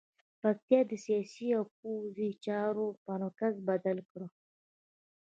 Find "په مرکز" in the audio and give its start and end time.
3.03-3.53